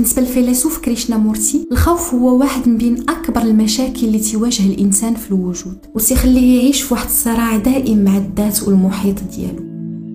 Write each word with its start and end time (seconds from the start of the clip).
بالنسبة 0.00 0.22
للفيلسوف 0.22 0.78
كريشنا 0.78 1.16
مورتي 1.16 1.66
الخوف 1.72 2.14
هو 2.14 2.38
واحد 2.38 2.68
من 2.68 2.78
بين 2.78 3.00
أكبر 3.08 3.42
المشاكل 3.42 4.06
اللي 4.06 4.18
تواجه 4.18 4.66
الإنسان 4.66 5.14
في 5.14 5.28
الوجود 5.28 5.78
وتخليه 5.94 6.58
يعيش 6.58 6.82
في 6.82 6.94
واحد 6.94 7.06
الصراع 7.06 7.56
دائم 7.56 8.04
مع 8.04 8.16
الذات 8.16 8.62
والمحيط 8.62 9.16
ديالو. 9.36 9.69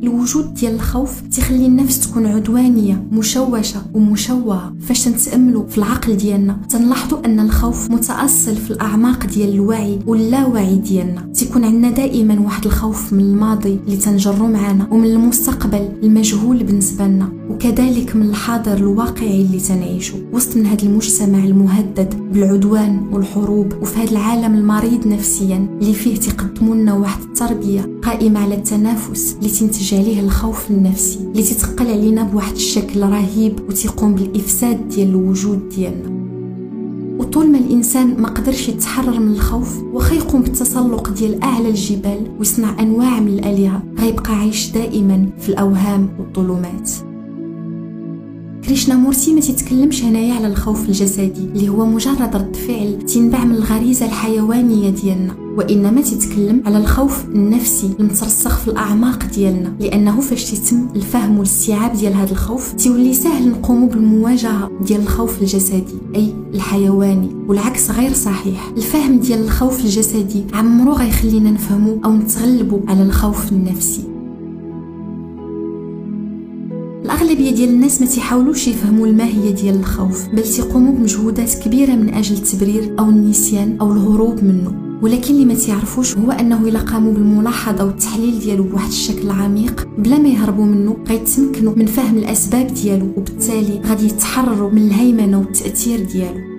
الوجود 0.06 0.54
ديال 0.54 0.74
الخوف 0.76 1.22
تخلي 1.22 1.66
النفس 1.66 2.00
تكون 2.00 2.26
عدوانية 2.26 3.04
مشوشة 3.12 3.82
ومشوهه 3.94 4.74
فاش 4.80 5.04
تنتأملوا 5.04 5.68
في 5.68 5.78
العقل 5.78 6.18
ديالنا 6.18 6.58
تنلاحظوا 6.70 7.26
أن 7.26 7.40
الخوف 7.40 7.92
متأصل 7.92 8.56
في 8.56 8.72
الأعماق 8.72 9.26
ديال 9.26 9.50
الوعي 9.50 10.00
واللاوعي 10.08 10.76
ديالنا. 10.76 11.22
تيكون 11.34 11.64
عندنا 11.66 11.90
دائما 11.92 12.40
واحد 12.40 12.66
الخوف 12.66 13.14
من 13.14 13.20
الماضي 13.20 13.80
اللي 13.86 13.98
تنجرو 13.98 14.48
معنا 14.48 14.88
ومن 14.92 15.06
المستقبل 15.06 15.90
المجهول 16.04 16.64
بالنسبة 16.64 17.08
لنا 17.08 17.30
وكذلك 17.50 18.16
من 18.16 18.30
الحاضر 18.30 18.74
الواقعي 18.78 19.42
اللي 19.42 19.60
تنعيشه 19.60 20.14
وسط 20.34 20.58
من 20.58 20.66
هذا 20.66 20.84
المجتمع 20.84 21.38
المهدد 21.44 22.16
بالعدوان 22.34 23.10
والحروب 23.12 23.74
وفي 23.82 24.00
هذا 24.00 24.12
العالم 24.12 24.56
المريض 24.56 25.08
نفسيا 25.08 25.68
اللي 25.82 25.94
فيه 25.94 26.16
تقدموا 26.16 26.76
لنا 26.76 26.94
واحد 26.94 27.22
التربية 27.22 28.00
قائمة 28.04 28.40
على 28.40 28.56
التنافس 28.56 29.36
اللي 29.40 29.50
تنتج 29.50 29.94
عليه 29.96 30.20
الخوف 30.20 30.72
النفسي 30.72 31.20
اللي 31.20 31.44
تتقل 31.44 31.88
علينا 31.88 32.24
بواحد 32.24 32.54
الشكل 32.56 33.02
رهيب 33.02 33.60
وتقوم 33.70 34.16
بالإفساد 34.16 34.90
ديال 34.90 35.10
الوجود 35.10 35.70
ديالنا. 35.70 36.26
وطول 37.20 37.52
ما 37.52 37.58
الإنسان 37.58 38.22
ما 38.22 38.28
قدرش 38.28 38.70
يتحرر 38.70 39.20
من 39.20 39.32
الخوف 39.34 39.84
وخا 39.94 40.16
يقوم 40.16 40.42
بالتسلق 40.42 41.10
ديال 41.10 41.44
أعلى 41.44 41.70
الجبال 41.70 42.32
ويصنع 42.40 42.80
أنواع 42.80 43.20
من 43.20 43.28
الآلهة 43.28 43.84
غيبقى 44.00 44.34
عايش 44.36 44.72
دائما 44.72 45.30
في 45.40 45.50
الأوهام 45.50 46.10
والظلمات 46.20 46.92
كريشنا 48.66 48.96
مورتي 48.96 49.34
ما 49.34 49.42
تيتكلمش 49.42 50.04
هنايا 50.04 50.34
على 50.34 50.48
الخوف 50.48 50.86
الجسدي 50.86 51.46
اللي 51.56 51.70
هو 51.70 51.86
مجرد 51.86 52.36
رد 52.36 52.56
فعل 52.56 52.98
تنبع 53.14 53.46
من 53.46 53.56
الغريزة 53.56 54.06
الحيوانية 54.06 54.90
ديالنا. 54.90 55.36
وإنما 55.58 56.02
تتكلم 56.02 56.64
على 56.66 56.78
الخوف 56.78 57.26
النفسي 57.26 57.90
المترسخ 58.00 58.58
في 58.58 58.68
الأعماق 58.68 59.26
ديالنا. 59.26 59.74
لأنه 59.80 60.20
فاش 60.20 60.52
تتم 60.52 60.88
الفهم 60.96 61.38
والاستيعاب 61.38 61.94
ديال 61.94 62.14
هذا 62.14 62.32
الخوف 62.32 62.74
تولي 62.74 63.14
سهل 63.14 63.50
نقوموا 63.50 63.90
بالمواجهة 63.90 64.72
ديال 64.82 65.02
الخوف 65.02 65.42
الجسدي 65.42 65.96
أي 66.16 66.34
الحيواني. 66.54 67.30
والعكس 67.48 67.92
غير 67.92 68.14
صحيح. 68.14 68.72
الفهم 68.78 69.20
ديال 69.20 69.44
الخوف 69.44 69.80
الجسدي 69.80 70.44
عمرو 70.54 70.94
غيخلينا 70.94 71.52
نفهموا 71.52 71.98
أو 72.06 72.14
نتغلبوا 72.14 72.80
على 72.88 73.04
الخوف 73.04 73.52
النفسي. 73.52 74.15
ديال 77.56 77.70
الناس 77.70 78.02
ما 78.02 78.08
تيحاولوش 78.08 78.68
يفهموا 78.68 79.08
الماهية 79.08 79.52
ديال 79.52 79.76
الخوف 79.76 80.28
بل 80.28 80.44
تيقوموا 80.44 80.94
بمجهودات 80.94 81.54
كبيرة 81.54 81.96
من 81.96 82.14
أجل 82.14 82.36
التبرير 82.36 82.96
أو 83.00 83.10
النسيان 83.10 83.78
أو 83.82 83.94
الهروب 83.94 84.44
منه. 84.44 85.00
ولكن 85.02 85.34
اللي 85.34 85.46
ما 85.46 85.54
تعرفوش 85.54 86.18
هو 86.18 86.32
أنه 86.32 86.68
إلا 86.68 86.80
قاموا 86.80 87.14
بالملاحظة 87.14 87.86
والتحليل 87.86 88.40
ديالو 88.40 88.64
بواحد 88.64 88.88
الشكل 88.88 89.30
عميق 89.30 89.88
بلا 89.98 90.18
ما 90.18 90.30
يهربوا 90.30 90.66
منه 90.66 90.98
غيتمكنوا 91.08 91.74
من 91.76 91.86
فهم 91.86 92.18
الأسباب 92.18 92.68
ديالو 92.74 93.06
وبالتالي 93.18 93.82
غادي 93.86 94.06
يتحرروا 94.06 94.72
من 94.72 94.82
الهيمنة 94.88 95.40
والتأثير 95.40 96.00
ديالو. 96.14 96.55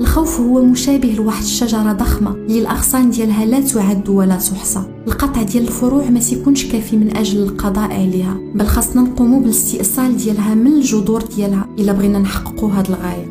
الخوف 0.00 0.40
هو 0.40 0.62
مشابه 0.62 1.14
لواحد 1.18 1.42
الشجرة 1.42 1.92
ضخمة 1.92 2.30
اللي 2.30 2.58
الاغصان 2.58 3.10
ديالها 3.10 3.44
لا 3.44 3.60
تعد 3.60 4.08
ولا 4.08 4.36
تحصى. 4.36 4.82
القطع 5.06 5.42
ديال 5.42 5.62
الفروع 5.62 6.10
ما 6.10 6.20
تيكونش 6.20 6.66
كافي 6.66 6.96
من 6.96 7.16
أجل 7.16 7.42
القضاء 7.42 7.92
عليها 7.92 8.36
بل 8.54 8.66
خاصنا 8.66 9.02
نقوموا 9.02 9.40
بالاستئصال 9.40 10.16
ديالها 10.16 10.54
من 10.54 10.72
الجذور 10.72 11.22
ديالها 11.36 11.68
إلا 11.78 11.92
بغينا 11.92 12.18
نحققوا 12.18 12.70
هذه 12.70 12.88
الغاية. 12.88 13.26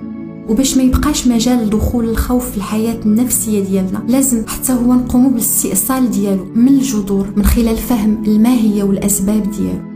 وباش 0.50 0.78
ما 0.78 0.84
يبقاش 0.84 1.28
مجال 1.28 1.66
لدخول 1.68 2.10
الخوف 2.10 2.52
في 2.52 2.58
الحياة 2.58 3.00
النفسية 3.06 3.64
ديالنا 3.64 4.04
لازم 4.08 4.48
حتى 4.48 4.74
هو 4.74 4.94
نقوموا 4.94 5.30
بالاستئصال 5.30 6.12
ديالو 6.12 6.46
من 6.56 6.68
الجذور 6.68 7.28
من 7.36 7.46
خلال 7.46 7.78
فهم 7.78 8.24
الماهية 8.28 8.84
والأسباب 8.84 9.52
ديالو. 9.52 9.96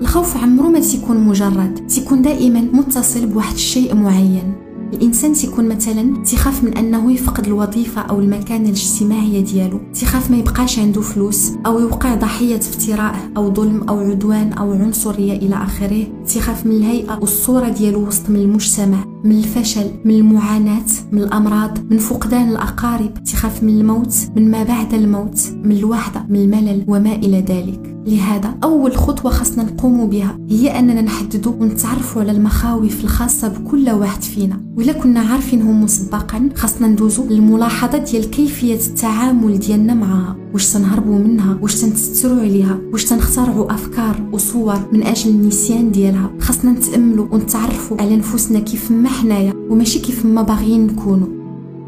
الخوف 0.00 0.36
عمرو 0.36 0.68
ما 0.68 0.80
تيكون 0.80 1.16
مجرد 1.16 1.86
تيكون 1.88 2.22
دائما 2.22 2.60
متصل 2.60 3.26
بواحد 3.26 3.54
الشيء 3.54 3.94
معين. 3.94 4.69
الإنسان 4.92 5.32
تيكون 5.32 5.68
مثلا 5.68 6.24
تيخاف 6.24 6.64
من 6.64 6.78
أنه 6.78 7.12
يفقد 7.12 7.46
الوظيفة 7.46 8.00
أو 8.00 8.20
المكانه 8.20 8.64
الاجتماعيه 8.64 9.44
ديالو. 9.44 9.80
تيخاف 9.94 10.30
ما 10.30 10.36
يبقاش 10.36 10.78
عنده 10.78 11.00
فلوس 11.00 11.52
أو 11.66 11.78
يوقع 11.78 12.14
ضحية 12.14 12.56
افتراء 12.56 13.30
أو 13.36 13.54
ظلم 13.54 13.88
أو 13.88 13.98
عدوان 13.98 14.52
أو 14.52 14.72
عنصرية 14.72 15.32
إلى 15.32 15.54
آخره. 15.54 16.06
تيخاف 16.26 16.66
من 16.66 16.72
الهيئة 16.72 17.18
والصورة 17.18 17.68
ديالو 17.68 18.06
وسط 18.06 18.30
من 18.30 18.36
المجتمع 18.36 19.04
من 19.24 19.38
الفشل 19.38 19.90
من 20.04 20.14
المعاناة 20.14 20.86
من 21.12 21.22
الأمراض 21.22 21.78
من 21.90 21.98
فقدان 21.98 22.48
الأقارب. 22.48 23.24
تيخاف 23.24 23.62
من 23.62 23.80
الموت 23.80 24.14
من 24.36 24.50
ما 24.50 24.62
بعد 24.62 24.94
الموت 24.94 25.40
من 25.64 25.76
الوحدة 25.76 26.26
من 26.28 26.36
الملل 26.36 26.84
وما 26.88 27.14
إلى 27.14 27.40
ذلك. 27.40 27.89
لهذا 28.06 28.54
أول 28.64 28.96
خطوة 28.96 29.30
خاصنا 29.30 29.64
نقوم 29.64 30.06
بها 30.06 30.38
هي 30.50 30.78
أننا 30.78 31.00
نحددوا 31.00 31.52
ونتعرفوا 31.52 32.22
على 32.22 32.32
المخاوف 32.32 33.04
الخاصة 33.04 33.48
بكل 33.48 33.90
واحد 33.90 34.22
فينا. 34.22 34.60
وإلا 34.76 34.92
كنا 34.92 35.20
عارفينهم 35.20 35.84
مسبقا 35.84 36.48
خاصنا 36.54 36.86
ندوزو 36.88 37.24
للملاحظة 37.30 37.98
ديال 37.98 38.30
كيفية 38.30 38.74
التعامل 38.74 39.58
ديالنا 39.58 39.94
معها 39.94 40.36
واش 40.52 40.72
تنهربوا 40.72 41.18
منها؟ 41.18 41.58
واش 41.62 41.80
تنتستروا 41.80 42.40
عليها؟ 42.40 42.78
واش 42.92 43.04
تنخترعوا 43.04 43.74
أفكار 43.74 44.28
وصور 44.32 44.78
من 44.92 45.02
أجل 45.02 45.30
النسيان 45.30 45.90
ديالها؟ 45.90 46.30
خاصنا 46.40 46.70
نتاملوا 46.70 47.26
ونتعرفوا 47.30 47.96
على 48.00 48.16
نفوسنا 48.16 48.58
كيف 48.60 48.90
ما 48.90 49.08
حنايا 49.08 49.52
وماشي 49.70 49.98
كيف 49.98 50.24
ما 50.26 50.42
باغيين 50.42 50.86
نكونوا 50.86 51.39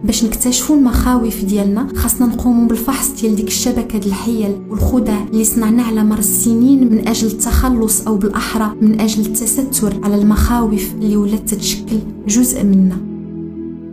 باش 0.05 0.25
نكتشفوا 0.25 0.77
المخاوف 0.77 1.45
ديالنا 1.45 1.89
خاصنا 1.97 2.27
نقوموا 2.27 2.69
بالفحص 2.69 3.11
ديال 3.21 3.37
ديك 3.37 3.47
الشبكة 3.47 3.99
ديال 3.99 4.13
الحيل 4.13 4.57
والخدع 4.69 5.23
اللي 5.33 5.45
صنعنا 5.45 5.83
على 5.83 6.05
مر 6.05 6.19
السنين 6.19 6.91
من 6.91 7.09
أجل 7.09 7.27
التخلص 7.27 8.07
أو 8.07 8.17
بالأحرى 8.17 8.75
من 8.81 9.01
أجل 9.01 9.27
التستر 9.27 10.01
على 10.05 10.15
المخاوف 10.15 10.95
اللي 10.95 11.17
ولات 11.17 11.49
تتشكل 11.49 11.99
جزء 12.29 12.65
منا. 12.65 12.97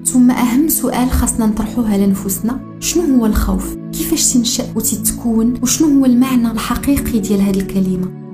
ثم 0.06 0.32
أهم 0.32 0.68
سؤال 0.68 1.12
خاصنا 1.12 1.46
نطرحوها 1.46 1.98
لنفوسنا 1.98 2.60
شنو 2.80 3.18
هو 3.18 3.26
الخوف؟ 3.26 3.76
كيفاش 3.92 4.34
تنشأ 4.34 4.64
وتتكون؟ 4.76 5.54
وشنو 5.62 6.00
هو 6.00 6.06
المعنى 6.06 6.52
الحقيقي 6.52 7.20
ديال 7.20 7.42
هذه 7.42 7.60
الكلمة؟ 7.60 8.29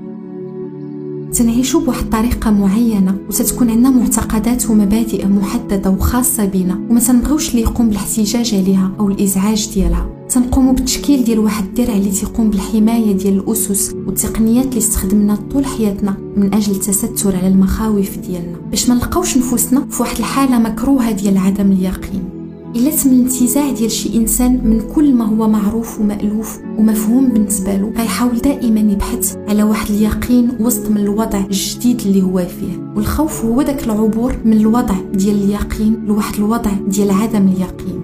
تنعيشوا 1.32 1.80
بواحد 1.80 2.02
الطريقة 2.04 2.50
معينة 2.50 3.18
وتتكون 3.28 3.70
عندنا 3.70 3.90
معتقدات 3.90 4.70
ومبادئ 4.70 5.26
محددة 5.26 5.90
وخاصة 5.90 6.44
بنا 6.44 6.80
وما 6.90 7.00
تنبغيوش 7.00 7.50
اللي 7.50 7.62
يقوم 7.62 7.88
بالاحتجاج 7.88 8.54
عليها 8.54 8.92
أو 9.00 9.08
الإزعاج 9.08 9.70
ديالها. 9.74 10.06
تنقوموا 10.28 10.72
بالتشكيل 10.72 11.24
ديال 11.24 11.38
واحد 11.38 11.64
الدرع 11.64 11.94
اللي 11.94 12.10
تيقوم 12.10 12.50
بالحماية 12.50 13.12
ديال 13.12 13.38
الأسس 13.38 13.94
والتقنيات 14.06 14.66
اللي 14.66 14.78
استخدمنا 14.78 15.38
طول 15.52 15.66
حياتنا 15.66 16.16
من 16.36 16.54
أجل 16.54 16.72
التستر 16.72 17.36
على 17.36 17.48
المخاوف 17.48 18.18
ديالنا. 18.18 18.56
باش 18.70 18.88
ما 18.88 18.94
نلقاوش 18.94 19.36
نفوسنا 19.36 19.86
في 19.90 20.02
واحد 20.02 20.18
الحالة 20.18 20.58
مكروهة 20.58 21.10
ديال 21.10 21.38
عدم 21.38 21.72
اليقين. 21.72 22.35
إلا 22.76 22.90
تم 22.90 23.10
الانتزاع 23.10 23.70
ديال 23.70 23.90
شي 23.90 24.16
إنسان 24.16 24.52
من 24.52 24.80
كل 24.94 25.14
ما 25.14 25.24
هو 25.24 25.48
معروف 25.48 26.00
ومألوف 26.00 26.58
ومفهوم 26.78 27.28
بالنسبة 27.28 27.76
له 27.76 27.92
غيحاول 27.96 28.38
دائما 28.38 28.80
يبحث 28.80 29.36
على 29.48 29.62
واحد 29.62 29.90
اليقين 29.90 30.48
وسط 30.60 30.90
من 30.90 30.98
الوضع 30.98 31.38
الجديد 31.38 32.00
اللي 32.00 32.22
هو 32.22 32.38
فيه. 32.38 32.92
والخوف 32.96 33.44
هو 33.44 33.62
داك 33.62 33.84
العبور 33.84 34.36
من 34.44 34.52
الوضع 34.52 34.94
ديال 35.14 35.36
اليقين 35.36 36.04
لواحد 36.06 36.34
الوضع 36.34 36.70
ديال 36.88 37.10
عدم 37.10 37.48
اليقين. 37.48 38.00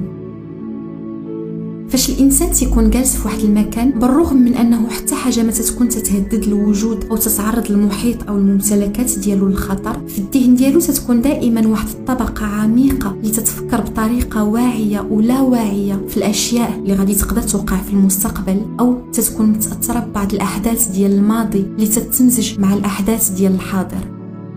فاش 1.93 2.11
الإنسان 2.11 2.53
تيكون 2.53 2.91
جالس 2.91 3.17
في 3.17 3.29
واحد 3.29 3.39
المكان 3.39 3.91
بالرغم 3.91 4.37
من 4.37 4.55
أنه 4.55 4.89
حتى 4.89 5.15
حاجة 5.15 5.43
ما 5.43 5.53
تتكون 5.53 5.89
تتهدد 5.89 6.45
الوجود 6.45 7.05
أو 7.11 7.17
تتعرض 7.17 7.71
المحيط 7.71 8.29
أو 8.29 8.37
الممتلكات 8.37 9.19
ديالو 9.19 9.49
للخطر 9.49 10.09
في 10.09 10.19
الذهن 10.19 10.55
ديالو 10.55 10.81
تتكون 10.81 11.23
دائما 11.23 11.69
واحد 11.69 11.89
الطبقة 11.89 12.47
عميقة 12.47 13.11
اللي 13.11 13.31
تتفكر 13.31 13.81
بطريقة 13.81 14.45
واعية 14.45 15.01
ولا 15.01 15.41
واعية 15.41 16.01
في 16.09 16.17
الأشياء 16.17 16.79
اللي 16.79 16.95
غادي 16.95 17.15
تقدر 17.15 17.43
توقع 17.43 17.77
في 17.77 17.93
المستقبل 17.93 18.63
أو 18.81 18.99
تتكون 19.13 19.47
متأثرة 19.47 20.01
ببعض 20.01 20.35
الأحداث 20.35 20.89
ديال 20.89 21.13
الماضي 21.13 21.61
اللي 21.61 21.87
تتمزج 21.87 22.61
مع 22.61 22.75
الأحداث 22.75 23.29
ديال 23.31 23.55
الحاضر. 23.55 24.09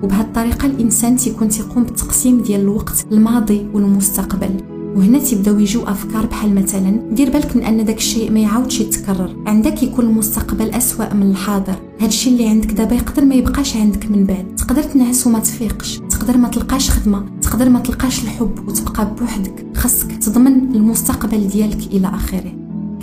وبهذه 0.03 0.21
الطريقة 0.21 0.65
الإنسان 0.65 1.17
تيكون 1.17 1.49
تيقوم 1.49 1.83
بالتقسيم 1.83 2.41
ديال 2.41 2.61
الوقت 2.61 3.05
الماضي 3.11 3.67
والمستقبل. 3.73 4.74
وهنا 4.95 5.19
تبداو 5.19 5.59
يجيو 5.59 5.83
افكار 5.83 6.25
بحال 6.25 6.55
مثلا 6.55 6.99
دير 7.11 7.29
بالك 7.29 7.55
من 7.55 7.63
أن 7.63 7.85
داك 7.85 7.97
الشيء 7.97 8.31
ما 8.31 8.39
يعاودش 8.39 8.79
يتكرر. 8.79 9.35
عندك 9.47 9.83
يكون 9.83 10.05
المستقبل 10.05 10.69
أسوأ 10.69 11.13
من 11.13 11.31
الحاضر. 11.31 11.75
هاد 11.99 12.07
الشيء 12.07 12.33
اللي 12.33 12.47
عندك 12.47 12.71
دابا 12.71 12.95
يقدر 12.95 13.25
ما 13.25 13.35
يبقاش 13.35 13.77
عندك 13.77 14.11
من 14.11 14.25
بعد. 14.25 14.55
تقدر 14.55 14.83
تنعس 14.83 15.27
وما 15.27 15.39
تفيقش. 15.39 15.97
تقدر 16.09 16.37
ما 16.37 16.47
تلقاش 16.47 16.89
خدمة. 16.89 17.25
تقدر 17.41 17.69
ما 17.69 17.79
تلقاش 17.79 18.23
الحب 18.23 18.67
وتبقى 18.67 19.15
بوحدك. 19.15 19.65
خاصك 19.75 20.11
تضمن 20.17 20.75
المستقبل 20.75 21.47
ديالك 21.47 21.87
إلى 21.87 22.07
آخره. 22.07 22.53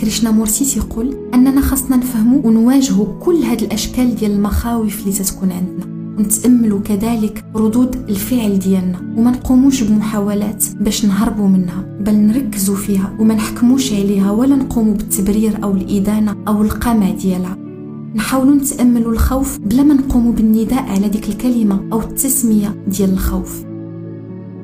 كريشنا 0.01 0.31
مورتي 0.31 0.65
تيقول 0.65 1.17
أننا 1.35 1.61
خاصنا 1.61 1.97
نفهموا 1.97 2.47
ونواجهوا 2.47 3.07
كل 3.21 3.43
هاد 3.43 3.63
الأشكال 3.63 4.15
ديال 4.15 4.31
المخاوف 4.31 5.01
اللي 5.01 5.13
تتكون 5.13 5.53
عندنا. 5.53 6.02
ونتاملوا 6.19 6.81
كذلك 6.81 7.45
ردود 7.55 7.97
الفعل 8.09 8.59
ديالنا 8.59 8.99
وما 9.17 9.31
نقوموش 9.31 9.83
بمحاولات 9.83 10.65
باش 10.81 11.05
نهربوا 11.05 11.49
منها 11.49 11.85
بل 12.01 12.15
نركزوا 12.15 12.77
فيها 12.77 13.17
وما 13.19 13.35
نحكموش 13.35 13.93
عليها 13.93 14.31
ولا 14.31 14.57
نقوموا 14.57 14.95
بالتبرير 14.95 15.65
أو 15.65 15.71
الإدانة 15.71 16.37
أو 16.49 16.63
القمع 16.63 17.11
ديالها. 17.11 17.57
نحاولوا 18.15 18.55
نتاملوا 18.55 19.13
الخوف 19.13 19.59
بلا 19.59 19.83
ما 19.83 19.95
نقوموا 19.95 20.33
بالنداء 20.33 20.83
على 20.83 21.09
ديك 21.09 21.29
الكلمة 21.29 21.81
أو 21.93 22.01
التسمية 22.01 22.85
ديال 22.89 23.13
الخوف. 23.13 23.65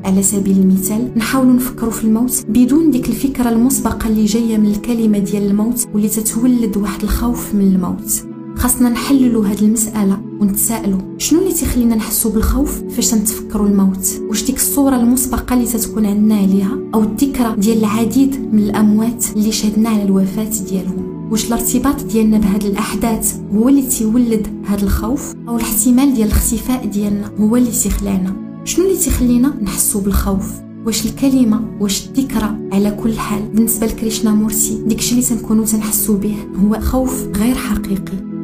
على 0.04 0.22
سبيل 0.22 0.58
المثال 0.58 1.10
نحاولوا 1.16 1.52
نفكروا 1.52 1.90
في 1.90 2.04
الموت 2.04 2.44
بدون 2.48 2.90
ديك 2.90 3.08
الفكرة 3.08 3.48
المسبقة 3.48 4.08
اللي 4.08 4.24
جاية 4.24 4.58
من 4.58 4.70
الكلمة 4.70 5.18
ديال 5.18 5.46
الموت 5.46 5.86
واللي 5.94 6.08
تتولد 6.08 6.76
واحد 6.76 7.02
الخوف 7.02 7.54
من 7.54 7.60
الموت. 7.74 8.27
خاصنا 8.58 8.88
نحللوا 8.88 9.46
هذه 9.46 9.60
المسألة 9.60 10.19
ونتسائلوا 10.40 10.99
شنو 11.19 11.40
اللي 11.40 11.52
تيخلينا 11.52 11.94
نحسوا 11.94 12.31
بالخوف 12.31 12.82
فاش 12.90 13.14
نتفكروا 13.14 13.69
الموت؟ 13.69 14.20
واش 14.28 14.44
ديك 14.44 14.56
الصورة 14.56 14.96
المسبقة 14.96 15.55
اللي 15.55 15.66
تتكون 15.66 16.06
عندنا 16.06 16.34
عليها 16.34 16.78
أو 16.94 17.02
الذكرى 17.02 17.55
ديال 17.58 17.78
العديد 17.78 18.55
من 18.55 18.58
الأموات 18.58 19.25
اللي 19.37 19.52
شهدنا 19.52 19.88
على 19.88 20.02
الوفاة 20.02 20.50
ديالهم؟ 20.70 21.28
واش 21.31 21.46
الارتباط 21.46 22.02
ديالنا 22.05 22.38
بهاد 22.38 22.64
الأحداث 22.64 23.40
هو 23.55 23.69
اللي 23.69 23.82
تيولد 23.82 24.46
هاد 24.66 24.82
الخوف 24.82 25.34
أو 25.49 25.56
الاحتمال 25.56 26.14
ديال 26.14 26.26
الاختفاء 26.28 26.87
ديالنا 26.87 27.31
هو 27.40 27.56
اللي 27.56 27.70
تيخلعنا؟ 27.70 28.37
شنو 28.64 28.84
اللي 28.84 28.96
تيخلينا 28.96 29.55
نحسوا 29.62 30.00
بالخوف؟ 30.00 30.52
واش 30.87 31.06
الكلمة 31.06 31.60
واش 31.81 32.06
الذكرى 32.06 32.58
على 32.72 32.90
كل 32.90 33.19
حال 33.19 33.43
بالنسبة 33.55 33.87
لكريشنا 33.87 34.31
مورسي 34.31 34.82
داكشي 34.87 35.10
اللي 35.10 35.22
تنكونوا 35.22 35.64
تنحسوا 35.64 36.16
به 36.16 36.37
هو 36.64 36.81
خوف 36.81 37.26
غير 37.37 37.55
حقيقي. 37.55 38.38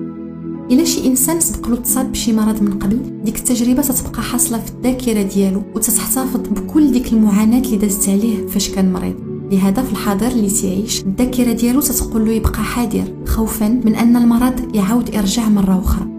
إلا 0.71 0.85
شي 0.85 1.07
إنسان 1.07 1.41
سبق 1.41 1.69
له 1.69 1.77
تصاب 1.77 2.13
بشي 2.13 2.33
مرض 2.33 2.63
من 2.63 2.79
قبل 2.79 2.99
ديك 3.25 3.37
التجربة 3.39 3.83
تتبقى 3.83 4.23
حاصلة 4.23 4.59
في 4.59 4.71
الذاكرة 4.71 5.23
ديالو 5.23 5.63
وتتحتفظ 5.75 6.41
بكل 6.41 6.93
ديك 6.93 7.13
المعاناة 7.13 7.59
اللي 7.59 7.77
دازت 7.77 8.09
عليه 8.09 8.47
فاش 8.47 8.69
كان 8.69 8.93
مريض. 8.93 9.15
لهذا 9.53 9.83
في 9.83 9.93
الحاضر 9.93 10.27
اللي 10.27 10.51
تعيش 10.51 11.01
الذاكرة 11.03 11.53
ديالو 11.53 11.81
تتقول 11.81 12.25
له 12.27 12.33
يبقى 12.33 12.65
حذر 12.65 13.05
خوفا 13.27 13.69
من 13.69 13.95
أن 13.95 14.17
المرض 14.17 14.75
يعاود 14.77 15.15
يرجع 15.15 15.49
مرة 15.49 15.79
أخرى. 15.79 16.14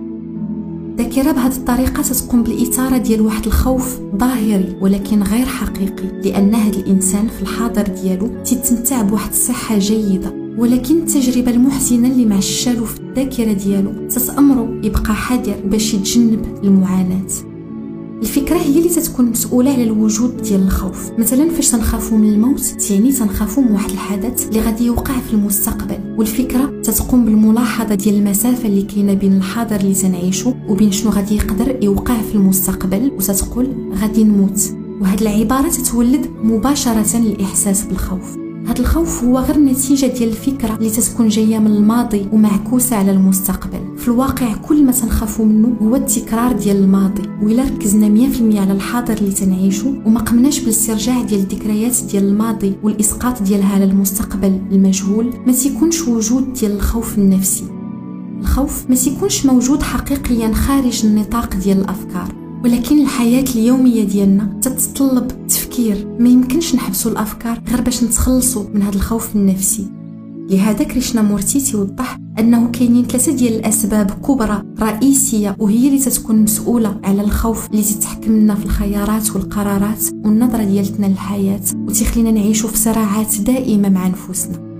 الذاكره 0.99 1.31
بهذه 1.31 1.55
الطريقة 1.55 2.01
تتقوم 2.01 2.43
بالإثارة 2.43 2.97
ديال 2.97 3.21
واحد 3.21 3.45
الخوف 3.45 3.99
ظاهري 4.17 4.75
ولكن 4.81 5.23
غير 5.23 5.45
حقيقي 5.45 6.21
لأن 6.23 6.55
هذا 6.55 6.79
الإنسان 6.79 7.27
في 7.27 7.41
الحاضر 7.41 7.81
ديالو 7.81 8.43
تيتمتع 8.43 9.01
بواحد 9.01 9.29
الصحة 9.29 9.77
جيدة. 9.77 10.33
ولكن 10.57 10.95
التجربة 10.97 11.51
المحزنة 11.51 12.07
اللي 12.07 12.25
مع 12.25 12.37
الشالو 12.37 12.85
في 12.85 12.99
الذاكرة 12.99 13.53
ديالو 13.53 14.07
تتامرو 14.09 14.81
يبقى 14.83 15.15
حذر 15.15 15.55
باش 15.65 15.93
يتجنب 15.93 16.45
المعاناة. 16.63 17.54
الفكرة 18.21 18.57
هي 18.57 18.77
اللي 18.77 18.89
تتكون 18.89 19.25
مسؤولة 19.25 19.73
على 19.73 19.83
الوجود 19.83 20.37
ديال 20.37 20.61
الخوف. 20.61 21.11
مثلا 21.17 21.49
فاش 21.49 21.69
تنخافوا 21.69 22.17
من 22.17 22.29
الموت 22.29 22.91
يعني 22.91 23.11
تنخافوا 23.11 23.63
من 23.63 23.71
واحد 23.71 23.91
الحدث 23.91 24.47
اللي 24.47 24.59
غادي 24.59 24.85
يوقع 24.85 25.13
في 25.19 25.33
المستقبل. 25.33 26.15
والفكرة 26.17 26.81
تتقوم 26.81 27.25
بالملاحظة 27.25 27.95
ديال 27.95 28.15
المسافة 28.15 28.67
اللي 28.67 28.81
كاينة 28.81 29.13
بين 29.13 29.37
الحاضر 29.37 29.75
اللي 29.75 29.93
تنعيشو 29.93 30.53
وبين 30.69 30.91
شنو 30.91 31.11
غادي 31.11 31.35
يقدر 31.35 31.83
يوقع 31.83 32.21
في 32.21 32.35
المستقبل 32.35 33.11
وتتقول 33.17 33.93
غادي 34.01 34.23
نموت. 34.23 34.73
وهاد 35.01 35.21
العبارة 35.21 35.69
تتولد 35.69 36.27
مباشرة 36.43 37.17
الاحساس 37.17 37.85
بالخوف. 37.85 38.44
هذا 38.67 38.79
الخوف 38.79 39.23
هو 39.23 39.39
غير 39.39 39.59
نتيجة 39.59 40.05
ديال 40.05 40.29
الفكرة 40.29 40.75
اللي 40.75 40.89
تتكون 40.89 41.27
جاية 41.27 41.59
من 41.59 41.67
الماضي 41.67 42.27
ومعكوسة 42.31 42.95
على 42.95 43.11
المستقبل. 43.11 43.97
في 43.97 44.07
الواقع 44.07 44.53
كل 44.55 44.85
ما 44.85 44.91
تنخافوا 44.91 45.45
منه 45.45 45.75
هو 45.81 45.95
التكرار 45.95 46.51
ديال 46.51 46.77
الماضي 46.77 47.29
وإلا 47.43 47.63
ركزنا 47.63 48.29
100% 48.55 48.59
على 48.59 48.73
الحاضر 48.73 49.13
اللي 49.13 49.31
تنعيشو 49.31 49.93
وما 50.05 50.19
قمناش 50.19 50.59
بالاسترجاع 50.59 51.21
ديال 51.21 51.39
الذكريات 51.39 51.97
ديال 52.11 52.23
الماضي 52.23 52.75
والإسقاط 52.83 53.41
ديالها 53.41 53.73
على 53.75 53.83
المستقبل 53.83 54.61
المجهول. 54.71 55.33
ما 55.47 55.51
تيكونش 55.51 56.07
وجود 56.07 56.53
ديال 56.53 56.71
الخوف 56.71 57.17
النفسي. 57.17 57.63
الخوف 58.39 58.89
ما 58.89 58.95
تيكونش 58.95 59.45
موجود 59.45 59.83
حقيقيا 59.83 60.53
خارج 60.53 61.05
النطاق 61.05 61.55
ديال 61.55 61.77
الأفكار. 61.77 62.44
ولكن 62.65 63.01
الحياة 63.01 63.45
اليومية 63.55 64.03
ديالنا. 64.03 64.59
تتطلب 64.61 65.47
تفكير. 65.47 66.07
ما 66.19 66.29
يمكنش 66.29 66.75
نحبسوا 66.75 67.11
الأفكار 67.11 67.61
غير 67.69 67.81
باش 67.81 68.03
نتخلصوا 68.03 68.63
من 68.73 68.81
هذا 68.81 68.95
الخوف 68.95 69.35
النفسي. 69.35 69.87
لهذا 70.49 70.83
كريشنا 70.83 71.21
مورتي 71.21 71.71
توضح 71.71 72.17
أنه 72.39 72.71
كاينين 72.71 73.05
ثلاثة 73.05 73.31
ديال 73.31 73.53
الأسباب 73.53 74.11
كبرى 74.11 74.63
رئيسية 74.79 75.55
وهي 75.59 75.87
اللي 75.87 75.99
تتكون 75.99 76.35
مسؤولة 76.35 76.99
على 77.03 77.21
الخوف 77.21 77.67
اللي 77.71 77.83
تتحكم 77.83 78.31
لنا 78.31 78.55
في 78.55 78.65
الخيارات 78.65 79.35
والقرارات 79.35 80.03
والنظرة 80.25 80.63
ديالتنا 80.63 81.05
للحياة 81.05 81.61
وتخلينا 81.75 82.31
نعيشوا 82.31 82.69
في 82.69 82.77
صراعات 82.77 83.37
دائمة 83.41 83.89
مع 83.89 84.07
نفوسنا. 84.07 84.74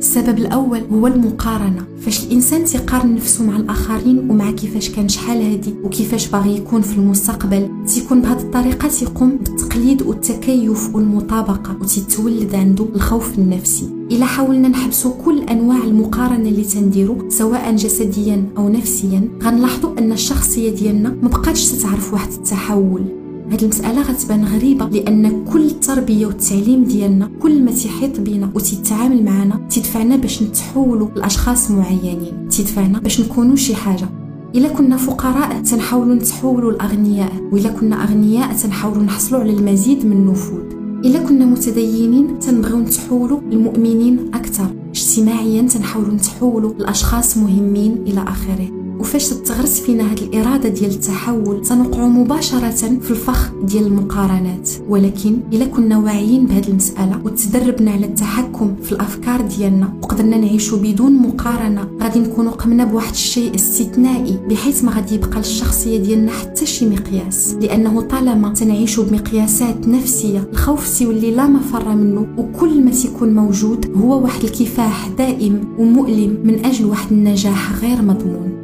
السبب 0.00 0.38
الأول 0.38 0.80
هو 0.92 1.06
المقارنة. 1.06 1.84
فاش 2.00 2.24
الإنسان 2.24 2.64
تيقارن 2.64 3.14
نفسه 3.14 3.44
مع 3.44 3.56
الآخرين 3.56 4.30
ومع 4.30 4.50
كيفاش 4.50 4.90
كان 4.90 5.08
شحال 5.08 5.42
هادي 5.42 5.74
وكيفاش 5.84 6.28
باغي 6.28 6.56
يكون 6.56 6.82
في 6.82 6.96
المستقبل 6.96 7.68
تيكون 7.86 8.22
بهذه 8.22 8.40
الطريقة 8.40 8.88
تيقوم 8.88 9.30
بالتقليد 9.30 10.02
والتكيف 10.02 10.94
والمطابقة 10.94 11.76
وتتولد 11.80 12.54
عنده 12.54 12.86
الخوف 12.94 13.38
النفسي. 13.38 13.88
إلا 14.10 14.24
حاولنا 14.26 14.68
نحبسوا 14.68 15.12
كل 15.24 15.38
أنواع 15.42 15.84
المقارنة 15.84 16.48
اللي 16.48 16.64
تنديرو 16.64 17.30
سواء 17.30 17.76
جسديا 17.76 18.44
أو 18.58 18.68
نفسيا 18.68 19.28
غنلاحظوا 19.42 19.98
أن 19.98 20.12
الشخصية 20.12 20.74
ديالنا 20.74 21.16
مبقاتش 21.22 21.68
تتعرف 21.68 22.12
واحد 22.12 22.32
التحول. 22.32 23.02
هاد 23.50 23.62
المسألة 23.62 24.02
غتبان 24.02 24.44
غريبة 24.44 24.88
لأن 24.88 25.44
كل 25.52 25.64
التربية 25.64 26.26
والتعليم 26.26 26.84
ديالنا 26.84 27.30
كل 27.40 27.64
ما 27.64 27.70
تيحيط 27.70 28.20
بينا 28.20 28.50
وتيتعامل 28.54 29.24
معنا 29.24 29.66
تدفعنا 29.70 30.16
باش 30.16 30.42
نتحولوا 30.42 31.08
لأشخاص 31.16 31.70
معينين 31.70 32.48
تدفعنا 32.48 32.98
باش 32.98 33.20
نكونوا 33.20 33.56
شي 33.56 33.74
حاجة. 33.74 34.08
إلا 34.54 34.68
كنا 34.68 34.96
فقراء 34.96 35.62
تنحاولوا 35.62 36.14
نتحولوا 36.14 36.72
لأغنياء 36.72 37.32
وإلا 37.52 37.68
كنا 37.68 38.04
أغنياء 38.04 38.52
تنحاولوا 38.52 39.02
نحصلوا 39.02 39.40
على 39.40 39.52
المزيد 39.52 40.06
من 40.06 40.12
النفوذ. 40.12 40.62
إلا 41.04 41.18
كنا 41.18 41.44
متدينين 41.44 42.38
تنبغيو 42.38 42.78
نتحولوا 42.78 43.40
لمؤمنين 43.40 44.30
أكثر. 44.34 44.66
اجتماعيا 44.90 45.62
تنحاولوا 45.62 46.14
نتحولوا 46.14 46.74
لأشخاص 46.78 47.36
مهمين 47.36 48.04
إلى 48.06 48.22
آخره 48.22 48.79
وفاش 49.00 49.28
تتغرس 49.28 49.80
فينا 49.80 50.12
هذه 50.12 50.22
الإرادة 50.22 50.68
ديال 50.68 50.90
التحول 50.90 51.62
تنوقعوا 51.62 52.08
مباشرة 52.08 52.70
في 52.70 53.10
الفخ 53.10 53.52
ديال 53.62 53.86
المقارنات. 53.86 54.70
ولكن 54.88 55.36
إلا 55.52 55.64
كنا 55.64 55.98
واعيين 55.98 56.46
بهذه 56.46 56.68
المسألة 56.68 57.20
وتدربنا 57.24 57.90
على 57.90 58.06
التحكم 58.06 58.76
في 58.82 58.92
الأفكار 58.92 59.40
ديالنا 59.40 59.92
وقدرنا 60.02 60.36
نعيشوا 60.36 60.78
بدون 60.78 61.12
مقارنة 61.12 61.88
غادي 62.02 62.18
نكونوا 62.18 62.52
قمنا 62.52 62.84
بواحد 62.84 63.12
الشيء 63.12 63.54
استثنائي 63.54 64.38
بحيث 64.48 64.84
ما 64.84 64.92
غادي 64.92 65.14
يبقى 65.14 65.38
للشخصية 65.38 65.98
ديالنا 65.98 66.32
حتى 66.32 66.66
شي 66.66 66.88
مقياس. 66.88 67.54
لأنه 67.60 68.00
طالما 68.00 68.52
تنعيشوا 68.54 69.04
بمقياسات 69.04 69.88
نفسية 69.88 70.48
الخوف 70.52 70.98
تيولي 70.98 71.30
لا 71.30 71.46
مفر 71.46 71.94
منه 71.94 72.26
وكل 72.38 72.84
ما 72.84 72.90
تيكون 72.90 73.34
موجود 73.34 73.92
هو 73.96 74.22
واحد 74.22 74.44
الكفاح 74.44 75.08
دائم 75.18 75.64
ومؤلم 75.78 76.40
من 76.44 76.64
أجل 76.64 76.84
واحد 76.84 77.12
النجاح 77.12 77.72
غير 77.82 78.02
مضمون. 78.02 78.59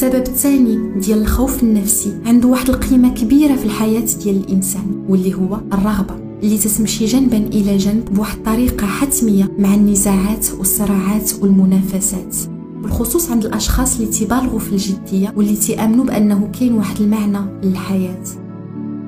السبب 0.00 0.26
الثاني 0.26 1.00
ديال 1.00 1.18
الخوف 1.18 1.62
النفسي. 1.62 2.12
عنده 2.26 2.48
واحد 2.48 2.68
القيمة 2.68 3.14
كبيرة 3.14 3.56
في 3.56 3.64
الحياة 3.64 4.06
ديال 4.22 4.36
الإنسان 4.36 5.04
واللي 5.08 5.34
هو 5.34 5.60
الرغبة 5.72 6.14
اللي 6.42 6.58
تتمشي 6.58 7.04
جنبا 7.04 7.36
إلى 7.36 7.76
جنب 7.76 8.04
بواحد 8.14 8.36
الطريقة 8.36 8.86
حتمية 8.86 9.52
مع 9.58 9.74
النزاعات 9.74 10.46
والصراعات 10.58 11.30
والمنافسات. 11.42 12.36
بالخصوص 12.82 13.30
عند 13.30 13.44
الأشخاص 13.44 14.00
اللي 14.00 14.10
تبالغوا 14.12 14.58
في 14.58 14.72
الجدية 14.72 15.34
واللي 15.36 15.56
تامنوا 15.56 16.04
بأنه 16.04 16.50
كاين 16.60 16.72
واحد 16.74 17.00
المعنى 17.00 17.38
للحياة. 17.62 18.24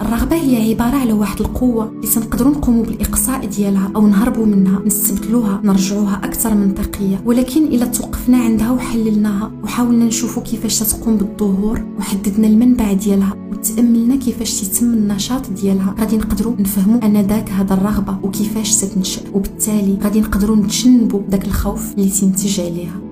الرغبة 0.02 0.36
هي 0.36 0.70
عبارة 0.70 0.96
على 0.96 1.12
واحد 1.12 1.40
القوة 1.40 1.88
اللي 1.88 2.06
تنقدروا 2.06 2.52
نقوموا 2.52 2.84
بالإقصاء 2.84 3.46
ديالها 3.46 3.90
أو 3.96 4.06
نهربوا 4.06 4.46
منها 4.46 4.82
نستبدلوها 4.86 5.60
نرجعوها 5.64 6.20
أكثر 6.24 6.54
منطقية. 6.54 7.22
ولكن 7.24 7.64
إلا 7.64 7.86
توقفنا 7.86 8.38
عندها 8.38 8.70
وحللناها 8.70 9.52
وحاولنا 9.64 10.04
نشوفوا 10.04 10.42
كيفاش 10.42 10.78
تقوم 10.78 11.16
بالظهور 11.16 11.82
وحددنا 11.98 12.46
المنبع 12.46 12.92
ديالها 12.92 13.34
وتأملنا 13.52 14.16
كيفاش 14.16 14.60
تتم 14.60 14.86
النشاط 14.86 15.50
ديالها. 15.50 15.94
غادي 16.00 16.16
نقدروا 16.16 16.54
نفهموا 16.58 17.06
أن 17.06 17.20
ذاك 17.20 17.50
هذا 17.50 17.74
الرغبة 17.74 18.18
وكيفاش 18.22 18.76
تتنشا 18.76 19.22
وبالتالي 19.34 19.98
غادي 20.02 20.20
نقدروا 20.20 20.56
نتجنبوا 20.56 21.20
داك 21.28 21.44
الخوف 21.44 21.92
اللي 21.92 22.10
تنتج 22.10 22.60
عليها. 22.60 23.11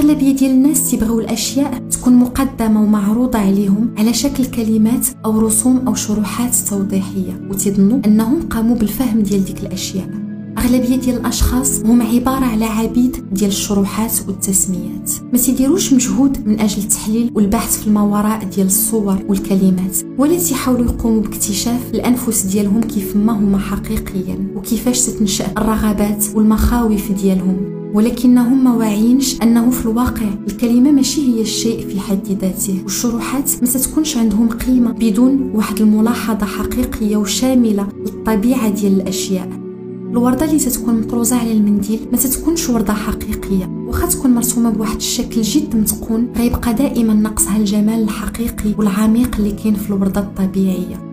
أغلبية 0.00 0.36
ديال 0.36 0.50
الناس 0.50 0.90
تيبغيو 0.90 1.20
الأشياء 1.20 1.88
تكون 1.90 2.14
مقدمة 2.14 2.82
ومعروضة 2.82 3.38
عليهم 3.38 3.94
على 3.98 4.12
شكل 4.14 4.44
كلمات 4.46 5.06
أو 5.24 5.38
رسوم 5.38 5.84
أو 5.86 5.94
شروحات 5.94 6.54
توضيحية 6.54 7.40
وتظنوا 7.50 8.00
أنهم 8.06 8.48
قاموا 8.48 8.76
بالفهم 8.76 9.20
ديال 9.20 9.44
ديك 9.44 9.60
الأشياء. 9.62 10.29
أغلبية 10.60 10.96
ديال 10.96 11.16
الأشخاص 11.16 11.80
هم 11.80 12.02
عبارة 12.02 12.44
على 12.44 12.64
عبيد 12.64 13.24
ديال 13.32 13.50
الشروحات 13.50 14.12
والتسميات. 14.28 15.10
ما 15.32 15.38
تيديروش 15.38 15.92
مجهود 15.92 16.48
من 16.48 16.60
أجل 16.60 16.82
التحليل 16.82 17.30
والبحث 17.34 17.80
في 17.80 17.86
الماوراء 17.86 18.44
ديال 18.44 18.66
الصور 18.66 19.18
والكلمات 19.28 19.96
ولا 20.18 20.38
تيحاولوا 20.38 20.84
يقوموا 20.84 21.22
باكتشاف 21.22 21.90
الأنفس 21.94 22.42
ديالهم 22.42 22.80
كيف 22.80 23.16
ما 23.16 23.32
هما 23.32 23.58
حقيقيا 23.58 24.52
وكيفاش 24.56 25.00
تتنشا 25.00 25.46
الرغبات 25.58 26.24
والمخاوف 26.34 27.12
ديالهم. 27.12 27.56
ولكنهم 27.94 28.64
ما 28.64 28.74
واعيينش 28.74 29.42
أنه 29.42 29.70
في 29.70 29.86
الواقع 29.86 30.28
الكلمة 30.48 30.90
ماشي 30.90 31.20
هي 31.20 31.40
الشيء 31.40 31.88
في 31.88 32.00
حد 32.00 32.26
ذاته 32.40 32.80
والشروحات 32.82 33.50
ما 33.62 33.68
تكونش 33.68 34.16
عندهم 34.16 34.48
قيمة 34.48 34.92
بدون 34.92 35.50
واحد 35.54 35.80
الملاحظة 35.80 36.46
حقيقية 36.46 37.16
وشاملة 37.16 37.88
للطبيعة 38.06 38.68
ديال 38.68 39.00
الأشياء. 39.00 39.69
الوردة 40.10 40.44
اللي 40.44 40.58
تتكون 40.58 41.00
مطروزة 41.00 41.36
على 41.36 41.52
المنديل 41.52 42.00
ما 42.12 42.18
تتكونش 42.18 42.68
وردة 42.68 42.92
حقيقية 42.92 43.66
واخا 43.86 44.06
تكون 44.06 44.30
مرسومة 44.30 44.70
بواحد 44.70 44.96
الشكل 44.96 45.42
جد 45.42 45.76
متقون 45.76 46.28
غيبقى 46.36 46.74
دائما 46.74 47.14
نقصها 47.14 47.56
الجمال 47.56 48.02
الحقيقي 48.02 48.74
والعميق 48.78 49.36
اللي 49.36 49.52
كاين 49.52 49.74
في 49.74 49.90
الوردة 49.90 50.20
الطبيعية. 50.20 51.10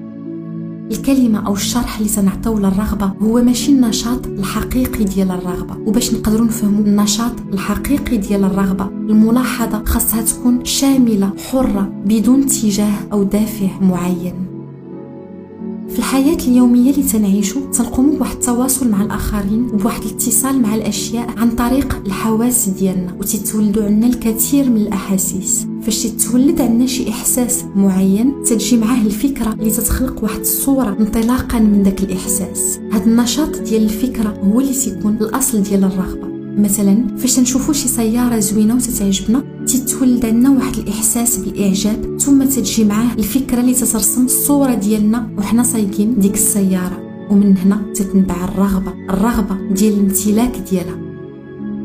الكلمة 0.91 1.47
أو 1.47 1.53
الشرح 1.53 1.97
اللي 1.97 2.09
تنعطيو 2.09 2.57
للرغبة 2.57 3.11
هو 3.21 3.41
ماشي 3.43 3.71
النشاط 3.71 4.27
الحقيقي 4.27 5.03
ديال 5.03 5.31
الرغبة 5.31 5.75
وباش 5.85 6.13
نقدروا 6.13 6.45
نفهموا 6.45 6.85
النشاط 6.85 7.31
الحقيقي 7.53 8.17
ديال 8.17 8.43
الرغبة 8.43 8.85
الملاحظة 8.87 9.83
خاصها 9.85 10.21
تكون 10.21 10.65
شاملة 10.65 11.29
حرة 11.51 11.91
بدون 12.05 12.41
اتجاه 12.43 12.93
أو 13.11 13.23
دافع 13.23 13.79
معين. 13.81 14.33
في 15.97 16.03
الحياة 16.03 16.37
اليومية 16.47 16.91
اللي 16.91 17.03
تنعيشو 17.03 17.59
تنقومو 17.71 18.15
بواحد 18.15 18.35
التواصل 18.35 18.89
مع 18.89 19.01
الآخرين 19.01 19.69
وبواحد 19.73 20.01
الاتصال 20.03 20.61
مع 20.61 20.75
الأشياء 20.75 21.29
عن 21.37 21.51
طريق 21.51 22.01
الحواس 22.05 22.69
ديالنا. 22.69 23.15
وتتولدو 23.19 23.81
عنا 23.81 24.07
الكثير 24.07 24.69
من 24.69 24.77
الأحاسيس. 24.77 25.67
فاش 25.81 26.03
تتولد 26.03 26.61
عندنا 26.61 26.87
شي 26.87 27.09
إحساس 27.09 27.63
معين 27.75 28.43
تجي 28.43 28.77
معاه 28.77 29.01
الفكرة 29.01 29.53
اللي 29.53 29.71
تتخلق 29.71 30.23
واحد 30.23 30.39
الصورة 30.39 30.97
انطلاقا 30.99 31.59
من 31.59 31.83
داك 31.83 32.03
الإحساس. 32.03 32.79
هذا 32.91 33.05
النشاط 33.05 33.57
ديال 33.61 33.83
الفكرة 33.83 34.29
هو 34.43 34.59
اللي 34.59 34.73
تيكون 34.73 35.17
الأصل 35.21 35.63
ديال 35.63 35.83
الرغبة. 35.83 36.26
مثلا 36.57 37.17
فاش 37.17 37.39
نشوفو 37.39 37.73
شي 37.73 37.87
سيارة 37.87 38.39
زوينة 38.39 38.75
وتتعجبنا 38.75 39.43
تتولد 39.67 40.25
عندنا 40.25 40.49
واحد 40.49 40.77
الإحساس 40.77 41.37
بالإعجاب. 41.37 42.17
ثم 42.19 42.43
تجي 42.43 42.85
معاه 42.85 43.13
الفكرة 43.13 43.59
اللي 43.59 43.73
تترسم 43.73 44.25
الصورة 44.25 44.73
ديالنا 44.73 45.29
وحنا 45.37 45.63
سايقين 45.63 46.19
ديك 46.19 46.33
السيارة. 46.33 47.27
ومن 47.31 47.57
هنا 47.57 47.93
تتنبع 47.95 48.45
الرغبة 48.45 48.93
الرغبة 49.09 49.57
ديال 49.71 49.93
الامتلاك 49.93 50.57
ديالها. 50.69 51.06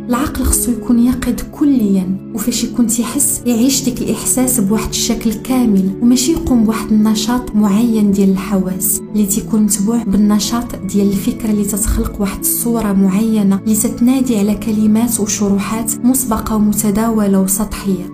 العقل 0.08 0.44
خصو 0.44 0.72
يكون 0.72 0.98
يقظ 0.98 1.42
كليا 1.52 2.32
وفاش 2.34 2.64
يكون 2.64 2.86
تيحس 2.86 3.42
يعيش 3.46 3.84
ديك 3.84 4.02
الإحساس 4.02 4.60
بواحد 4.60 4.88
الشكل 4.88 5.32
كامل 5.32 5.90
وماشي 6.02 6.32
يقوم 6.32 6.64
بواحد 6.64 6.92
النشاط 6.92 7.54
معين 7.54 8.10
ديال 8.12 8.30
الحواس 8.30 9.00
اللي 9.14 9.26
تيكون 9.26 9.62
متبوع 9.62 10.02
بالنشاط 10.02 10.76
ديال 10.76 11.08
الفكرة 11.08 11.50
اللي 11.50 11.64
تتخلق 11.64 12.20
واحد 12.20 12.40
الصورة 12.40 12.92
معينة 12.92 13.60
اللي 13.64 13.76
تتنادي 13.76 14.36
على 14.38 14.54
كلمات 14.54 15.20
وشروحات 15.20 15.92
مسبقة 16.04 16.56
ومتداولة 16.56 17.40
وسطحية. 17.40 18.11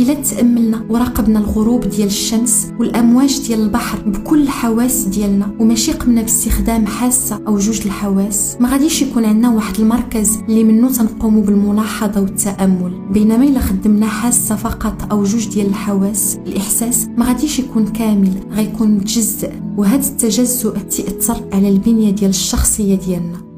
إلا 0.00 0.14
تأملنا 0.14 0.84
وراقبنا 0.88 1.38
الغروب 1.38 1.80
ديال 1.80 2.06
الشمس 2.06 2.66
والأمواج 2.78 3.40
ديال 3.46 3.60
البحر 3.60 3.98
بكل 4.06 4.42
الحواس 4.42 5.04
ديالنا 5.04 5.54
وماشي 5.58 5.92
قمنا 5.92 6.22
باستخدام 6.22 6.86
حاسة 6.86 7.40
أو 7.48 7.58
جوج 7.58 7.80
الحواس. 7.86 8.56
ما 8.60 8.72
غاديش 8.72 9.02
يكون 9.02 9.24
عندنا 9.24 9.50
واحد 9.50 9.80
المركز 9.80 10.38
اللي 10.48 10.64
منه 10.64 10.92
تنقوم 10.92 11.40
بالملاحظة 11.40 12.20
والتأمل. 12.20 13.00
بينما 13.12 13.44
إلا 13.44 13.60
خدمنا 13.60 14.06
حاسة 14.06 14.56
فقط 14.56 15.12
أو 15.12 15.24
جوج 15.24 15.48
ديال 15.48 15.66
الحواس 15.66 16.38
الإحساس 16.46 17.08
ما 17.16 17.26
غاديش 17.26 17.58
يكون 17.58 17.86
كامل 17.86 18.32
غيكون 18.52 18.90
متجزئ 18.90 19.50
وهذا 19.76 20.08
التجزؤ 20.08 20.78
تأثر 20.78 21.44
على 21.52 21.68
البنية 21.68 22.10
ديال 22.10 22.30
الشخصية 22.30 22.94
ديالنا. 22.94 23.49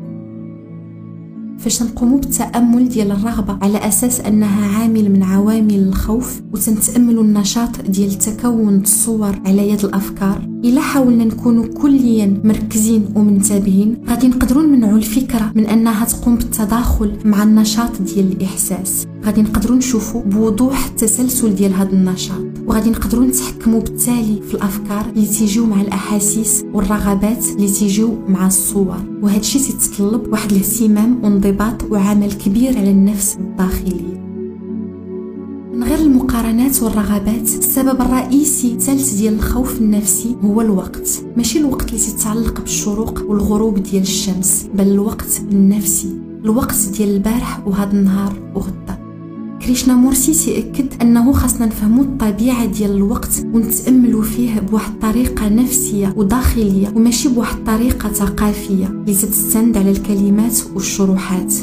فاش 1.63 1.83
نقوموا 1.83 2.19
بالتامل 2.19 2.89
ديال 2.89 3.13
الرغبة 3.13 3.59
على 3.63 3.79
أساس 3.79 4.21
أنها 4.21 4.79
عامل 4.79 5.13
من 5.13 5.23
عوامل 5.23 5.75
الخوف 5.75 6.41
وتنتاملوا 6.53 7.23
النشاط 7.23 7.81
ديال 7.81 8.19
تكون 8.19 8.81
الصور 8.81 9.41
على 9.47 9.69
يد 9.71 9.85
الأفكار. 9.85 10.49
إلا 10.65 10.81
حاولنا 10.81 11.25
نكونوا 11.25 11.67
كليا 11.67 12.41
مركزين 12.45 13.05
ومنتبهين 13.15 13.97
غادي 14.09 14.29
نقدروا 14.29 14.63
نمنعوا 14.63 14.99
الفكرة 14.99 15.53
من 15.55 15.67
أنها 15.67 16.05
تقوم 16.05 16.37
بالتداخل 16.37 17.19
مع 17.25 17.43
النشاط 17.43 18.03
ديال 18.03 18.33
الإحساس. 18.33 19.07
غادي 19.25 19.43
نقدروا 19.43 19.77
نشوفوا 19.77 20.23
بوضوح 20.23 20.87
التسلسل 20.87 21.55
ديال 21.55 21.75
هذا 21.75 21.93
النشاط. 21.93 22.52
وغادي 22.73 22.91
نقدروا 22.91 23.25
نتحكموا 23.25 23.81
بالتالي 23.81 24.43
في 24.49 24.55
الأفكار 24.55 25.07
اللي 25.07 25.27
تيجيو 25.27 25.67
مع 25.67 25.81
الأحاسيس 25.81 26.65
والرغبات 26.75 27.45
اللي 27.49 27.69
تيجيو 27.69 28.15
مع 28.29 28.47
الصور. 28.47 28.97
وهذا 29.23 29.41
الشيء 29.41 29.63
تيتطلب 29.63 30.33
واحد 30.33 30.53
الاهتمام 30.53 31.25
وانضباط 31.25 31.83
وعمل 31.91 32.33
كبير 32.33 32.79
على 32.79 32.91
النفس 32.91 33.37
الداخلي. 33.37 34.03
من 35.75 35.85
غير 35.85 35.99
المقارنات 35.99 36.83
والرغبات 36.83 37.43
السبب 37.43 38.01
الرئيسي 38.01 38.73
الثالث 38.73 39.15
ديال 39.15 39.35
الخوف 39.35 39.81
النفسي 39.81 40.37
هو 40.45 40.61
الوقت. 40.61 41.25
ماشي 41.37 41.59
الوقت 41.59 41.89
اللي 41.89 42.01
تتعلق 42.01 42.61
بالشروق 42.61 43.23
والغروب 43.29 43.83
ديال 43.83 44.03
الشمس 44.03 44.67
بل 44.75 44.89
الوقت 44.89 45.43
النفسي. 45.53 46.21
الوقت 46.45 46.89
ديال 46.97 47.09
البارح 47.09 47.67
وهذا 47.67 47.93
النهار 47.93 48.33
وغدا. 48.55 48.92
كريشنا 49.65 49.95
مورسي 49.95 50.33
تيأكد 50.33 51.03
أنه 51.03 51.33
خاصنا 51.33 51.67
نفهمو 51.67 52.03
الطبيعة 52.03 52.65
ديال 52.65 52.91
الوقت 52.91 53.47
ونتأملوا 53.53 54.23
فيه 54.23 54.61
بواحد 54.61 54.93
الطريقة 54.93 55.49
نفسية 55.49 56.13
وداخلية 56.17 56.89
وماشي 56.89 57.29
بواحد 57.29 57.57
الطريقة 57.59 58.09
ثقافية 58.09 58.87
اللي 58.87 59.15
تستند 59.15 59.77
على 59.77 59.91
الكلمات 59.91 60.59
والشروحات. 60.75 61.55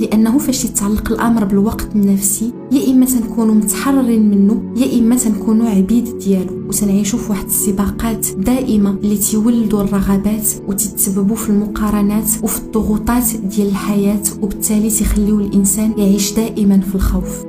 لأنه 0.00 0.38
فاش 0.38 0.64
يتعلق 0.64 1.12
الأمر 1.12 1.44
بالوقت 1.44 1.88
النفسي 1.94 2.52
يا 2.72 2.90
إما 2.90 3.06
تنكونوا 3.06 3.54
متحررين 3.54 4.30
منه 4.30 4.62
يا 4.76 4.98
إما 5.00 5.16
تنكونوا 5.16 5.68
عبيد 5.70 6.18
ديالو. 6.18 6.68
وتنعيشوا 6.68 7.18
في 7.18 7.30
واحد 7.30 7.46
السباقات 7.46 8.26
دائمة 8.38 8.90
اللي 8.90 9.16
تيولدوا 9.16 9.82
الرغبات 9.82 10.48
وتتسببوا 10.68 11.36
في 11.36 11.50
المقارنات 11.50 12.28
وفي 12.42 12.58
الضغوطات 12.58 13.36
ديال 13.36 13.68
الحياة 13.68 14.22
وبالتالي 14.42 14.90
تخليو 14.90 15.40
الإنسان 15.40 15.92
يعيش 15.98 16.32
دائما 16.32 16.80
في 16.80 16.94
الخوف. 16.94 17.47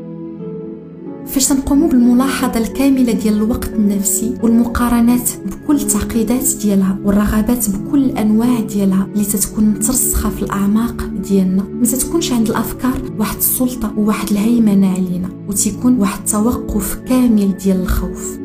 فاش 1.30 1.48
تنقوموا 1.48 1.90
بالملاحظة 1.90 2.58
الكاملة 2.60 3.14
ديال 3.14 3.34
الوقت 3.34 3.74
النفسي 3.74 4.34
والمقارنات 4.44 5.30
بكل 5.46 5.76
التعقيدات 5.76 6.56
ديالها 6.62 6.98
والرغبات 7.04 7.70
بكل 7.70 8.04
الأنواع 8.04 8.60
ديالها 8.60 9.08
اللي 9.14 9.26
تتكون 9.26 9.66
مترسخة 9.66 10.30
في 10.30 10.42
الأعماق 10.44 11.04
ديالنا. 11.04 11.64
ما 11.64 11.86
تتكونش 11.86 12.32
عند 12.32 12.50
الأفكار 12.50 13.02
واحد 13.20 13.38
السلطة 13.38 13.94
وواحد 13.98 14.30
الهيمنة 14.32 14.92
علينا 14.92 15.30
وتيكون 15.48 16.00
واحد 16.00 16.20
التوقف 16.20 16.96
كامل 16.96 17.58
ديال 17.58 17.82
الخوف. 17.82 18.40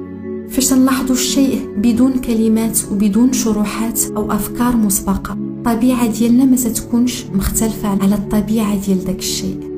فاش 0.50 0.72
نلاحظوا 0.72 1.14
الشيء 1.14 1.68
بدون 1.76 2.12
كلمات 2.12 2.78
وبدون 2.92 3.32
شروحات 3.32 4.00
أو 4.16 4.32
أفكار 4.32 4.76
مسبقة 4.76 5.32
الطبيعة 5.32 6.06
ديالنا 6.06 6.44
ما 6.44 6.56
تتكونش 6.56 7.24
مختلفة 7.34 7.88
على 7.88 8.14
الطبيعة 8.14 8.76
ديال 8.86 9.04
داك 9.04 9.18
الشيء. 9.18 9.73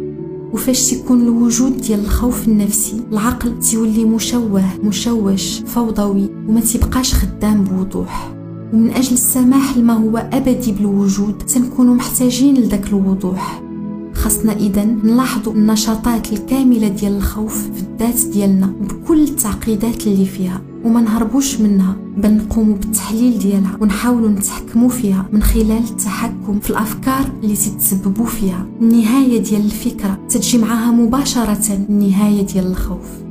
وفاش 0.57 0.91
تيكون 0.91 1.23
الوجود 1.23 1.81
ديال 1.81 2.01
الخوف 2.01 2.49
النفسي 2.49 3.01
العقل 3.13 3.59
تيولي 3.59 4.05
مشوه 4.05 4.65
مشوش 4.85 5.61
فوضوي 5.61 6.29
وما 6.49 6.61
تيبقاش 6.61 7.15
خدام 7.15 7.65
بوضوح. 7.65 8.35
ومن 8.73 8.91
أجل 8.91 9.13
السماح 9.13 9.77
لما 9.77 9.93
هو 9.93 10.17
أبدي 10.33 10.73
بالوجود 10.73 11.39
تنكونوا 11.39 11.95
محتاجين 11.95 12.55
لذاك 12.55 12.87
الوضوح. 12.89 13.63
خاصنا 14.15 14.53
إذا 14.53 14.85
نلاحظوا 14.85 15.53
النشاطات 15.53 16.33
الكاملة 16.33 16.89
ديال 16.89 17.17
الخوف 17.17 17.63
في 17.63 17.83
الذات 17.83 18.27
ديالنا 18.33 18.67
بكل 18.67 19.21
التعقيدات 19.21 20.07
اللي 20.07 20.25
فيها. 20.25 20.61
وما 20.87 21.01
نهربوش 21.01 21.61
منها. 21.61 21.97
بل 22.17 22.35
نقوموا 22.35 22.75
بالتحليل 22.75 23.39
ديالها 23.39 23.77
ونحاولوا 23.81 24.29
نتحكموا 24.29 24.89
فيها 24.89 25.27
من 25.33 25.43
خلال 25.43 25.85
التحكم 25.91 26.61
في 26.61 26.71
الأفكار 26.71 27.31
اللي 27.43 27.57
تتسببوا 27.57 28.27
فيها. 28.27 28.67
النهاية 28.81 29.43
ديال 29.43 29.65
الفكرة 29.65 30.19
تتجي 30.29 30.59
معها 30.59 30.91
مباشرة. 30.91 31.87
النهاية 31.91 32.43
ديال 32.43 32.67
الخوف. 32.67 33.26